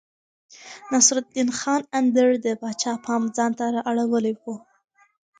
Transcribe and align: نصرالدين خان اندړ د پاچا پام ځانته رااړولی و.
نصرالدين 0.91 1.49
خان 1.59 1.81
اندړ 1.97 2.29
د 2.45 2.47
پاچا 2.61 2.93
پام 3.05 3.23
ځانته 3.35 3.65
رااړولی 3.75 4.33
و. 4.41 4.45